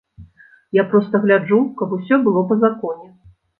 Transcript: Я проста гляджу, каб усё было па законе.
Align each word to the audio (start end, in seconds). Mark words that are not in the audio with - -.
Я 0.77 0.85
проста 0.93 1.21
гляджу, 1.27 1.61
каб 1.83 1.95
усё 1.99 2.21
было 2.25 2.45
па 2.51 2.61
законе. 2.65 3.07